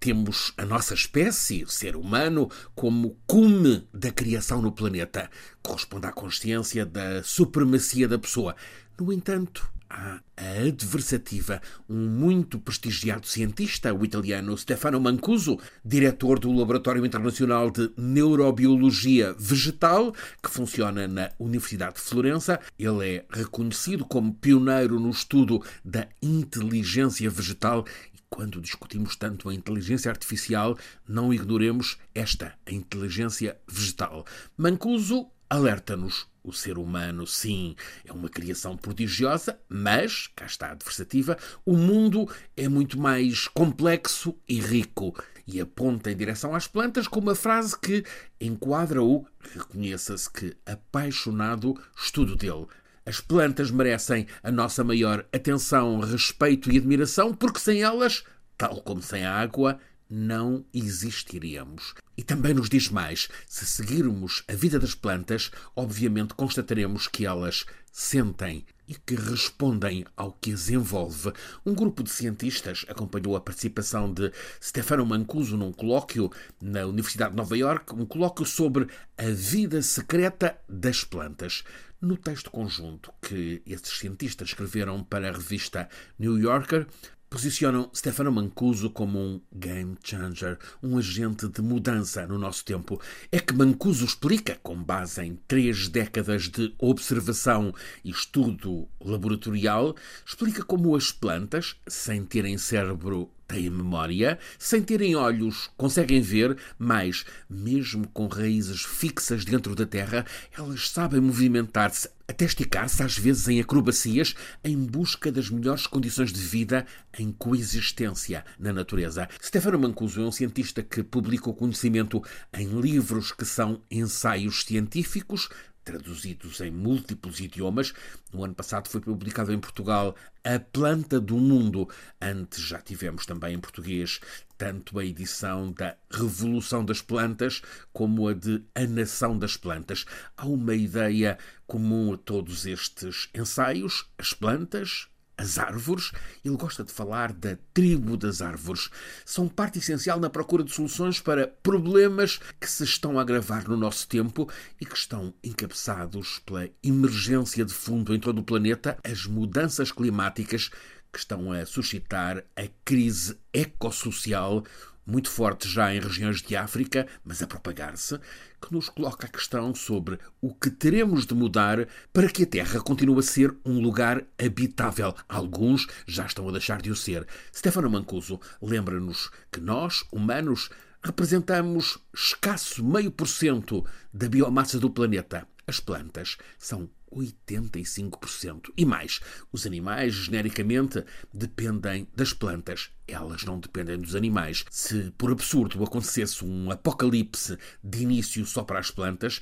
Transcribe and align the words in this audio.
temos 0.00 0.52
a 0.56 0.64
nossa 0.64 0.94
espécie, 0.94 1.62
o 1.62 1.68
ser 1.68 1.94
humano, 1.94 2.50
como 2.74 3.18
cume 3.26 3.86
da 3.92 4.10
criação 4.10 4.62
no 4.62 4.72
planeta. 4.72 5.30
Corresponde 5.62 6.06
à 6.06 6.12
consciência 6.12 6.86
da 6.86 7.22
supremacia 7.22 8.08
da 8.08 8.18
pessoa. 8.18 8.56
No 8.98 9.12
entanto, 9.12 9.70
há 9.90 10.20
a 10.36 10.66
adversativa, 10.66 11.60
um 11.86 12.06
muito 12.06 12.58
prestigiado 12.58 13.26
cientista, 13.26 13.92
o 13.92 14.04
italiano 14.04 14.56
Stefano 14.56 14.98
Mancuso, 14.98 15.58
diretor 15.84 16.38
do 16.38 16.50
Laboratório 16.50 17.04
Internacional 17.04 17.70
de 17.70 17.90
Neurobiologia 17.96 19.34
Vegetal, 19.38 20.14
que 20.42 20.50
funciona 20.50 21.06
na 21.06 21.30
Universidade 21.38 21.96
de 21.96 22.00
Florença. 22.00 22.58
Ele 22.78 23.16
é 23.16 23.24
reconhecido 23.30 24.04
como 24.06 24.32
pioneiro 24.32 24.98
no 24.98 25.10
estudo 25.10 25.62
da 25.84 26.08
inteligência 26.22 27.28
vegetal 27.28 27.84
quando 28.30 28.60
discutimos 28.60 29.16
tanto 29.16 29.48
a 29.48 29.54
inteligência 29.54 30.10
artificial, 30.10 30.78
não 31.06 31.34
ignoremos 31.34 31.98
esta, 32.14 32.54
a 32.64 32.70
inteligência 32.70 33.58
vegetal. 33.66 34.24
Mancuso 34.56 35.28
alerta-nos. 35.50 36.30
O 36.42 36.54
ser 36.54 36.78
humano, 36.78 37.26
sim, 37.26 37.76
é 38.02 38.12
uma 38.12 38.30
criação 38.30 38.74
prodigiosa, 38.74 39.60
mas, 39.68 40.26
cá 40.28 40.46
está 40.46 40.68
a 40.68 40.72
adversativa, 40.72 41.36
o 41.66 41.76
mundo 41.76 42.26
é 42.56 42.66
muito 42.66 42.98
mais 42.98 43.46
complexo 43.46 44.34
e 44.48 44.58
rico 44.58 45.14
e 45.46 45.60
aponta 45.60 46.10
em 46.10 46.16
direção 46.16 46.54
às 46.54 46.66
plantas 46.66 47.06
com 47.06 47.20
uma 47.20 47.34
frase 47.34 47.78
que 47.78 48.04
enquadra 48.40 49.02
o, 49.02 49.26
reconheça-se 49.52 50.30
que, 50.30 50.56
apaixonado 50.64 51.78
estudo 51.94 52.36
dele. 52.36 52.66
As 53.10 53.20
plantas 53.20 53.72
merecem 53.72 54.28
a 54.40 54.52
nossa 54.52 54.84
maior 54.84 55.26
atenção, 55.32 55.98
respeito 55.98 56.70
e 56.70 56.78
admiração, 56.78 57.34
porque 57.34 57.58
sem 57.58 57.82
elas, 57.82 58.22
tal 58.56 58.80
como 58.82 59.02
sem 59.02 59.26
a 59.26 59.34
água, 59.34 59.80
não 60.10 60.64
existiríamos. 60.74 61.94
E 62.16 62.22
também 62.22 62.52
nos 62.52 62.68
diz 62.68 62.88
mais: 62.88 63.28
se 63.48 63.64
seguirmos 63.64 64.42
a 64.48 64.54
vida 64.54 64.78
das 64.78 64.94
plantas, 64.94 65.50
obviamente 65.76 66.34
constataremos 66.34 67.06
que 67.06 67.24
elas 67.24 67.64
sentem 67.92 68.64
e 68.88 68.94
que 68.94 69.14
respondem 69.14 70.04
ao 70.16 70.32
que 70.32 70.52
as 70.52 70.68
envolve. 70.68 71.32
Um 71.64 71.74
grupo 71.74 72.02
de 72.02 72.10
cientistas 72.10 72.84
acompanhou 72.88 73.36
a 73.36 73.40
participação 73.40 74.12
de 74.12 74.32
Stefano 74.60 75.06
Mancuso 75.06 75.56
num 75.56 75.72
colóquio 75.72 76.30
na 76.60 76.84
Universidade 76.86 77.30
de 77.30 77.36
Nova 77.36 77.56
York, 77.56 77.94
um 77.94 78.04
colóquio 78.04 78.44
sobre 78.44 78.88
a 79.16 79.30
vida 79.30 79.80
secreta 79.80 80.58
das 80.68 81.04
plantas. 81.04 81.62
No 82.00 82.16
texto 82.16 82.50
conjunto 82.50 83.12
que 83.22 83.62
esses 83.64 83.98
cientistas 83.98 84.48
escreveram 84.48 85.04
para 85.04 85.28
a 85.28 85.32
revista 85.32 85.88
New 86.18 86.36
Yorker, 86.38 86.86
posicionam 87.30 87.88
Stefano 87.94 88.32
Mancuso 88.32 88.90
como 88.90 89.16
um 89.16 89.40
game 89.54 89.96
changer, 90.02 90.58
um 90.82 90.98
agente 90.98 91.46
de 91.46 91.62
mudança 91.62 92.26
no 92.26 92.36
nosso 92.36 92.64
tempo. 92.64 93.00
É 93.30 93.38
que 93.38 93.54
Mancuso 93.54 94.04
explica, 94.04 94.58
com 94.60 94.74
base 94.82 95.22
em 95.22 95.38
três 95.46 95.88
décadas 95.88 96.48
de 96.48 96.74
observação 96.76 97.72
e 98.04 98.10
estudo 98.10 98.88
laboratorial, 99.00 99.94
explica 100.26 100.64
como 100.64 100.96
as 100.96 101.12
plantas, 101.12 101.76
sem 101.86 102.24
terem 102.24 102.58
cérebro 102.58 103.30
têm 103.46 103.68
memória, 103.68 104.38
sem 104.58 104.80
terem 104.80 105.16
olhos, 105.16 105.70
conseguem 105.76 106.20
ver, 106.20 106.56
mas, 106.78 107.24
mesmo 107.48 108.06
com 108.08 108.28
raízes 108.28 108.82
fixas 108.82 109.44
dentro 109.44 109.74
da 109.74 109.84
terra, 109.84 110.24
elas 110.56 110.88
sabem 110.88 111.20
movimentar-se, 111.20 112.08
até 112.30 112.44
esticar-se, 112.44 113.02
às 113.02 113.18
vezes 113.18 113.48
em 113.48 113.60
acrobacias, 113.60 114.34
em 114.62 114.76
busca 114.76 115.32
das 115.32 115.50
melhores 115.50 115.86
condições 115.86 116.32
de 116.32 116.40
vida 116.40 116.86
em 117.18 117.32
coexistência 117.32 118.44
na 118.58 118.72
natureza. 118.72 119.28
Stefano 119.42 119.78
Mancuso 119.78 120.22
é 120.22 120.24
um 120.24 120.32
cientista 120.32 120.80
que 120.82 121.02
publica 121.02 121.50
o 121.50 121.54
conhecimento 121.54 122.22
em 122.52 122.80
livros 122.80 123.32
que 123.32 123.44
são 123.44 123.82
ensaios 123.90 124.62
científicos, 124.64 125.48
traduzidos 125.84 126.60
em 126.60 126.70
múltiplos 126.70 127.40
idiomas. 127.40 127.92
No 128.32 128.44
ano 128.44 128.54
passado 128.54 128.88
foi 128.88 129.00
publicado 129.00 129.52
em 129.52 129.58
Portugal 129.58 130.14
A 130.44 130.60
Planta 130.60 131.18
do 131.18 131.36
Mundo. 131.36 131.88
Antes 132.20 132.60
já 132.60 132.80
tivemos 132.80 133.26
também 133.26 133.54
em 133.54 133.60
português 133.60 134.20
tanto 134.60 134.98
a 134.98 135.04
edição 135.06 135.72
da 135.72 135.96
Revolução 136.10 136.84
das 136.84 137.00
Plantas 137.00 137.62
como 137.94 138.28
a 138.28 138.34
de 138.34 138.62
A 138.74 138.86
Nação 138.86 139.38
das 139.38 139.56
Plantas. 139.56 140.04
Há 140.36 140.44
uma 140.44 140.74
ideia 140.74 141.38
comum 141.66 142.12
a 142.12 142.18
todos 142.18 142.66
estes 142.66 143.30
ensaios: 143.34 144.04
as 144.18 144.34
plantas, 144.34 145.08
as 145.38 145.56
árvores, 145.56 146.12
ele 146.44 146.58
gosta 146.58 146.84
de 146.84 146.92
falar 146.92 147.32
da 147.32 147.56
tribo 147.72 148.18
das 148.18 148.42
árvores. 148.42 148.90
São 149.24 149.48
parte 149.48 149.78
essencial 149.78 150.20
na 150.20 150.28
procura 150.28 150.62
de 150.62 150.74
soluções 150.74 151.18
para 151.18 151.48
problemas 151.48 152.38
que 152.60 152.70
se 152.70 152.84
estão 152.84 153.18
a 153.18 153.22
agravar 153.22 153.66
no 153.66 153.78
nosso 153.78 154.06
tempo 154.06 154.46
e 154.78 154.84
que 154.84 154.94
estão 154.94 155.32
encabeçados 155.42 156.38
pela 156.40 156.68
emergência 156.82 157.64
de 157.64 157.72
fundo 157.72 158.14
em 158.14 158.20
todo 158.20 158.40
o 158.40 158.44
planeta, 158.44 158.98
as 159.02 159.24
mudanças 159.24 159.90
climáticas 159.90 160.70
que 161.12 161.18
estão 161.18 161.52
a 161.52 161.64
suscitar 161.66 162.44
a 162.56 162.68
crise 162.84 163.38
ecossocial 163.52 164.64
muito 165.10 165.28
forte 165.28 165.68
já 165.68 165.92
em 165.94 166.00
regiões 166.00 166.40
de 166.40 166.54
África, 166.54 167.06
mas 167.24 167.42
a 167.42 167.46
propagar-se, 167.46 168.18
que 168.60 168.72
nos 168.72 168.88
coloca 168.88 169.26
a 169.26 169.30
questão 169.30 169.74
sobre 169.74 170.18
o 170.40 170.54
que 170.54 170.70
teremos 170.70 171.26
de 171.26 171.34
mudar 171.34 171.88
para 172.12 172.28
que 172.28 172.44
a 172.44 172.46
Terra 172.46 172.80
continue 172.80 173.18
a 173.18 173.22
ser 173.22 173.54
um 173.64 173.80
lugar 173.80 174.22
habitável. 174.38 175.14
Alguns 175.28 175.86
já 176.06 176.26
estão 176.26 176.48
a 176.48 176.52
deixar 176.52 176.80
de 176.80 176.90
o 176.90 176.96
ser. 176.96 177.26
Stefano 177.54 177.90
Mancuso 177.90 178.40
lembra-nos 178.62 179.30
que 179.50 179.60
nós, 179.60 180.04
humanos, 180.12 180.70
representamos 181.02 181.98
escasso 182.14 182.84
meio 182.84 183.10
por 183.10 183.26
cento 183.26 183.84
da 184.12 184.28
biomassa 184.28 184.78
do 184.78 184.90
planeta. 184.90 185.46
As 185.66 185.80
plantas 185.80 186.36
são 186.58 186.88
85%. 187.12 188.72
E 188.76 188.84
mais, 188.84 189.20
os 189.52 189.66
animais, 189.66 190.14
genericamente, 190.14 191.04
dependem 191.32 192.06
das 192.14 192.32
plantas. 192.32 192.90
Elas 193.06 193.44
não 193.44 193.58
dependem 193.58 193.98
dos 193.98 194.14
animais. 194.14 194.64
Se, 194.70 195.12
por 195.18 195.30
absurdo, 195.30 195.82
acontecesse 195.82 196.44
um 196.44 196.70
apocalipse 196.70 197.58
de 197.82 198.02
início 198.02 198.44
só 198.46 198.62
para 198.62 198.78
as 198.78 198.90
plantas, 198.90 199.40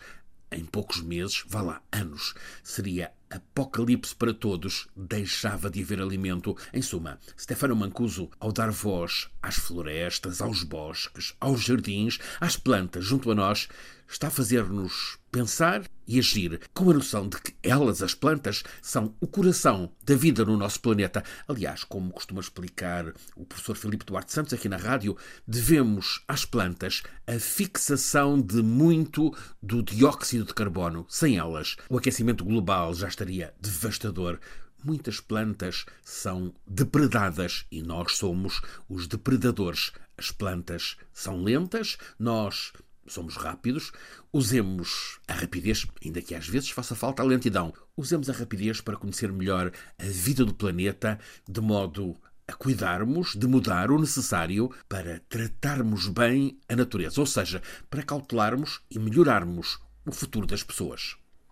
em 0.50 0.64
poucos 0.64 1.02
meses, 1.02 1.44
vá 1.46 1.60
lá, 1.60 1.82
anos, 1.92 2.34
seria 2.62 3.12
apocalipse 3.30 4.14
para 4.14 4.32
todos, 4.32 4.88
deixava 4.96 5.68
de 5.68 5.82
haver 5.82 6.00
alimento. 6.00 6.56
Em 6.72 6.80
suma, 6.80 7.18
Stefano 7.38 7.76
Mancuso, 7.76 8.30
ao 8.40 8.52
dar 8.52 8.70
voz 8.70 9.28
às 9.42 9.56
florestas, 9.56 10.40
aos 10.40 10.62
bosques, 10.62 11.34
aos 11.38 11.60
jardins, 11.60 12.18
às 12.40 12.56
plantas 12.56 13.04
junto 13.04 13.30
a 13.30 13.34
nós, 13.34 13.68
está 14.08 14.28
a 14.28 14.30
fazer-nos 14.30 15.18
pensar 15.30 15.82
e 16.06 16.18
agir 16.18 16.60
com 16.72 16.90
a 16.90 16.94
noção 16.94 17.28
de 17.28 17.40
que 17.40 17.54
elas, 17.62 18.02
as 18.02 18.14
plantas, 18.14 18.62
são 18.80 19.14
o 19.20 19.26
coração 19.26 19.92
da 20.04 20.14
vida 20.14 20.44
no 20.44 20.56
nosso 20.56 20.80
planeta. 20.80 21.22
Aliás, 21.46 21.84
como 21.84 22.10
costuma 22.10 22.40
explicar 22.40 23.12
o 23.36 23.44
professor 23.44 23.76
Filipe 23.76 24.06
Duarte 24.06 24.32
Santos 24.32 24.54
aqui 24.54 24.68
na 24.68 24.76
rádio, 24.76 25.16
devemos 25.46 26.22
às 26.26 26.44
plantas 26.44 27.02
a 27.26 27.38
fixação 27.38 28.40
de 28.40 28.62
muito 28.62 29.36
do 29.62 29.82
dióxido 29.82 30.46
de 30.46 30.54
carbono. 30.54 31.04
Sem 31.08 31.36
elas, 31.36 31.76
o 31.88 31.98
aquecimento 31.98 32.44
global 32.44 32.94
já 32.94 33.08
estaria 33.08 33.52
devastador. 33.60 34.38
Muitas 34.82 35.20
plantas 35.20 35.84
são 36.04 36.54
depredadas 36.66 37.66
e 37.70 37.82
nós 37.82 38.16
somos 38.16 38.60
os 38.88 39.06
depredadores. 39.08 39.92
As 40.16 40.30
plantas 40.30 40.96
são 41.12 41.42
lentas, 41.42 41.96
nós 42.18 42.72
somos 43.08 43.36
rápidos, 43.36 43.92
usemos 44.32 45.18
a 45.26 45.34
rapidez, 45.34 45.86
ainda 46.04 46.22
que 46.22 46.34
às 46.34 46.48
vezes 46.48 46.70
faça 46.70 46.94
falta 46.94 47.22
a 47.22 47.26
lentidão, 47.26 47.72
usemos 47.96 48.28
a 48.28 48.32
rapidez 48.32 48.80
para 48.80 48.96
conhecer 48.96 49.32
melhor 49.32 49.72
a 49.98 50.04
vida 50.04 50.44
do 50.44 50.54
planeta, 50.54 51.18
de 51.48 51.60
modo 51.60 52.16
a 52.46 52.52
cuidarmos 52.54 53.34
de 53.34 53.46
mudar 53.46 53.90
o 53.90 53.98
necessário 53.98 54.70
para 54.88 55.20
tratarmos 55.28 56.08
bem 56.08 56.58
a 56.68 56.74
natureza, 56.74 57.20
ou 57.20 57.26
seja, 57.26 57.62
para 57.90 58.02
cautelarmos 58.02 58.80
e 58.90 58.98
melhorarmos 58.98 59.78
o 60.06 60.12
futuro 60.12 60.46
das 60.46 60.62
pessoas. 60.62 61.16